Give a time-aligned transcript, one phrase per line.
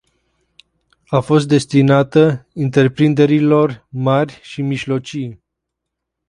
[1.11, 5.41] A fost destinată întreprinderilor mari și mijlocii.